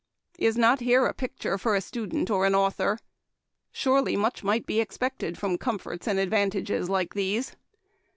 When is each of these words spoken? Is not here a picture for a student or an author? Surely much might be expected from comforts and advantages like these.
Is 0.39 0.57
not 0.57 0.79
here 0.79 1.05
a 1.05 1.13
picture 1.13 1.59
for 1.59 1.75
a 1.75 1.79
student 1.79 2.31
or 2.31 2.47
an 2.47 2.55
author? 2.55 2.97
Surely 3.71 4.15
much 4.15 4.43
might 4.43 4.65
be 4.65 4.79
expected 4.79 5.37
from 5.37 5.59
comforts 5.59 6.07
and 6.07 6.17
advantages 6.17 6.89
like 6.89 7.13
these. 7.13 7.55